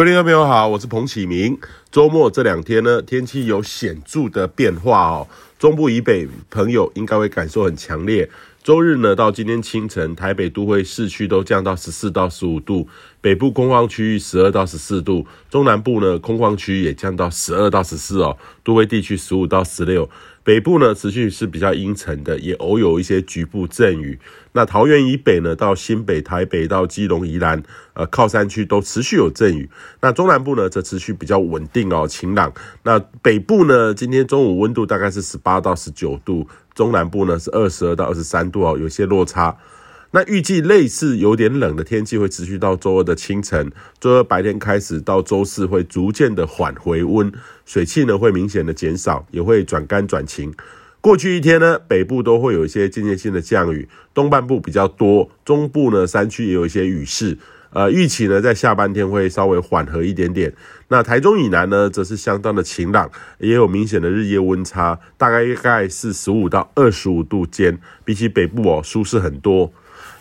[0.00, 1.58] 各位朋友好，我是彭启明。
[1.92, 5.28] 周末这两天呢，天气有显著的变化哦。
[5.58, 8.26] 中部以北朋友应该会感受很强烈。
[8.62, 12.86] 周日呢，到今天清晨，台北都会市区都降到十四到十五度，
[13.22, 20.10] 北部空旷区域十二到十四度，中南部呢，空旷区域也降到十二到十四哦，都会地区十五到十六。
[20.42, 24.18] 北部呢，持续是比较阴沉的，也偶有一些局部阵雨。
[24.52, 27.62] 那桃园以北呢，到新北、台北到基隆、宜兰，
[27.94, 29.70] 呃，靠山区都持续有阵雨。
[30.02, 32.52] 那中南部呢，则持续比较稳定哦，晴朗。
[32.82, 36.46] 那北部呢，今天中午温度大概是十八到十九度，
[36.80, 39.54] 中南部呢是二十二到二十三度哦，有些落差。
[40.12, 47.30] 那预计类似有点冷的天气会持续到周二的清晨，周二白天开始到周四会逐渐的缓回温，
[47.66, 50.54] 水汽呢会明显的减少，也会转干转晴。
[51.02, 57.36] 过去一天呢，北部都会有一些间歇性的降雨，东半部比较多，中部呢山区也有一些雨势。
[57.72, 60.52] 呃，预期呢在下半天会稍微缓和一点点。
[60.88, 69.72] 那台中以南呢，则是相当的晴朗，也有明显的日夜温差，大概大概是十五到二十五度间，比起北部哦舒适很多。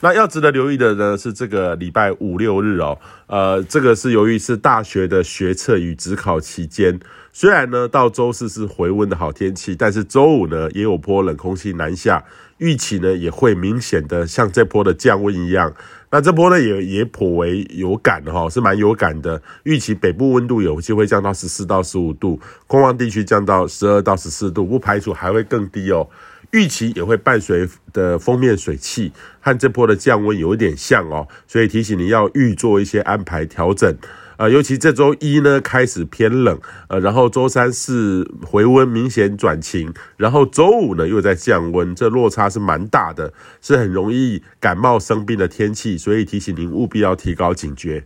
[0.00, 2.96] 那要值得留意的呢，是这个礼拜五六日哦，
[3.26, 7.00] 呃，这个是由于是大学的学测与指考期间，
[7.32, 12.22] 虽然呢到周四是回温的好天气，但是周五呢也有波冷空气南下，
[12.58, 15.72] 预期呢也会明显的像这波的降温一样，
[16.10, 26.08] 那这波呢也也颇为有感哈、是蛮有感的，预期北部温度有机会降到十四到十五度，空旷地区降到十二到十四度，不排除还会更低哦。
[26.50, 33.94] 预期也会伴随的锋面水汽和这波的降温有一点像哦，所以提醒你要预做一些安排调整。
[34.38, 36.58] 呃，尤其这周一呢开始偏冷，
[36.88, 48.04] 呃，然后周三是回温明显转晴，然后周五呢又在降温，这落差是蛮大的，是很容易感冒生病的天气，所以提醒您务必要提高警觉。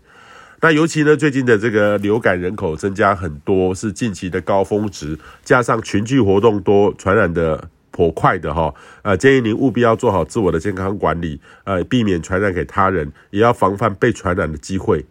[0.63, 7.69] 那尤其呢最近的这个流感人口增加很多，是近期的高峰值，加上群聚活动多，传染的。
[7.95, 15.05] 颇快的哈，呃，建议您务必要做好自我的健康管理，呃，避免传染给他人，也要防范被传染的机会。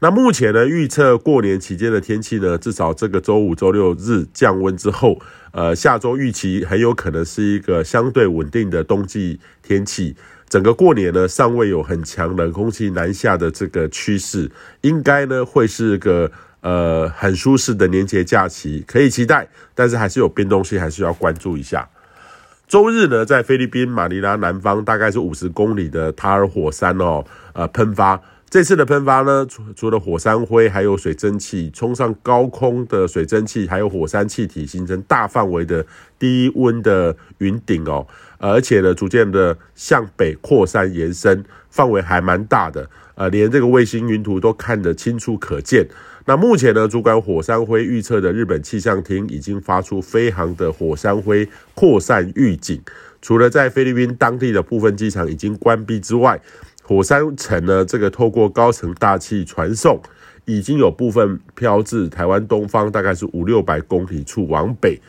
[0.00, 5.18] 那目前呢，预测过年期间的天气呢，至少这个周五、周六日降温之后，
[5.52, 10.14] 呃，下周预期很有可能是一个相对稳定的冬季天气。
[10.46, 14.50] 整个过年呢，尚未有很强冷空气南下的这个趋势，
[14.82, 16.30] 应该呢会是个
[16.60, 19.48] 呃很舒适的年节假期，可以期待。
[19.74, 21.88] 但是还是有变动性，还是要关注一下。
[22.68, 27.24] 周日呢，在菲律宾马尼拉南方大概是五十公里的塔尔火山哦，
[27.54, 28.20] 呃，喷发。
[28.54, 35.84] 这次的喷发呢，除除了火山灰，还有水蒸气冲上高空的水蒸气，还有火山气体，形成大范围的
[36.20, 38.06] 低温的云顶哦。
[38.38, 42.88] 而且呢，逐渐的向北扩散延伸，范围还蛮大的。
[43.16, 45.88] 呃，连这个卫星云图都看得清楚可见。
[46.26, 52.80] 那目前呢，主管火山灰预测的日本气象厅已经发出飞航的火山灰扩散预警。
[53.20, 56.38] 除了在菲律宾当地的部分机场已经关闭之外，
[56.86, 59.98] 火山尘呢，这个透过高层大气传送，
[60.44, 65.00] 已经有部分飘至台湾东方，大概是五六百公里处往北。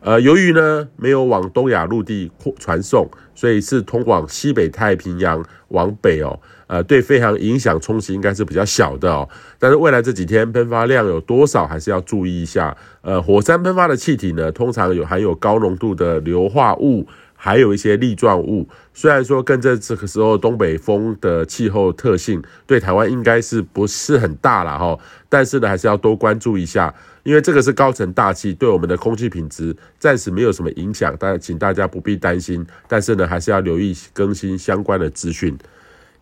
[0.00, 6.38] 呃，由于呢没有往东亚陆地扩传送，所以是通往西北太平洋往北哦。
[6.72, 9.28] 呃，对飞航影响冲击应该是比较小的哦。
[9.58, 12.74] 但是未来这几天喷发量有多少，还是要注意一下。
[13.02, 17.06] 呃，火山喷发的气体呢，通常有含有高浓度的硫化物。
[17.34, 24.96] 还有一些粒状物，虽然说跟着这个时候东北风的气候特性对台湾应该是不是很大了哈，
[25.28, 26.94] 但是呢还是要多关注一下，
[27.24, 35.58] 因为这个是高层大气，对我们的空气品质暂时没有什么影响，但请大家不必担心，但是呢还是要留意更新相关的资讯。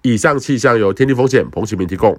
[0.02, 2.18] 以上气象由天地风险彭启明提供。